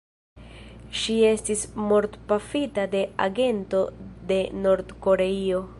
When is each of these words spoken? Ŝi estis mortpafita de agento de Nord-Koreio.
Ŝi 1.01 1.17
estis 1.31 1.61
mortpafita 1.91 2.87
de 2.97 3.03
agento 3.27 3.83
de 4.33 4.45
Nord-Koreio. 4.65 5.65